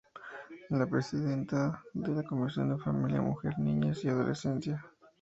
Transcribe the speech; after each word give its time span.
Es 0.71 0.77
la 0.79 0.87
presidenta 0.87 1.83
de 1.93 2.09
la 2.11 2.23
comisión 2.23 2.69
de 2.75 2.83
Familia, 2.83 3.21
Mujer, 3.21 3.59
Niñez 3.59 4.03
y 4.03 4.09
Adolescencia. 4.09 4.83